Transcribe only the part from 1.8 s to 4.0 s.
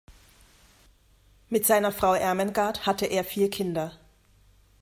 Frau Ermengard hatte er vier Kinder.